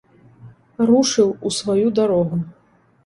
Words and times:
Рушыў 0.91 1.29
у 1.49 1.53
сваю 1.59 1.87
дарогу. 2.01 2.43